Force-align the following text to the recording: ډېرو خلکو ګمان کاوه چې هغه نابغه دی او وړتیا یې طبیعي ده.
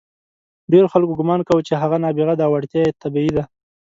ډېرو 0.71 0.87
خلکو 0.93 1.13
ګمان 1.19 1.39
کاوه 1.47 1.65
چې 1.67 1.73
هغه 1.81 1.97
نابغه 2.03 2.33
دی 2.37 2.43
او 2.45 2.51
وړتیا 2.53 2.79
یې 2.85 2.97
طبیعي 3.03 3.31
ده. 3.37 3.43